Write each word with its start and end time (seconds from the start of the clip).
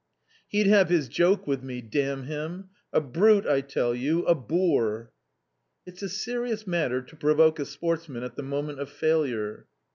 He'd 0.47 0.65
have 0.65 0.89
his 0.89 1.07
joke 1.07 1.45
with 1.45 1.61
me, 1.61 1.79
damn 1.79 2.23
him! 2.23 2.69
a 2.91 2.99
brute, 2.99 3.45
I 3.45 3.61
tell 3.61 3.93
you, 3.93 4.25
a 4.25 4.33
boor!" 4.33 5.11
It's 5.85 6.01
a 6.01 6.09
serious 6.09 6.65
matter 6.65 7.03
to 7.03 7.15
provoke 7.15 7.59
a 7.59 7.65
sportsman 7.65 8.23
at 8.23 8.35
the 8.35 8.41
moment 8.41 8.79
of 8.79 8.89
failure 8.89 9.67